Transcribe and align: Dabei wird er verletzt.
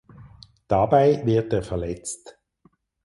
Dabei 0.67 1.23
wird 1.27 1.53
er 1.53 1.61
verletzt. 1.61 2.35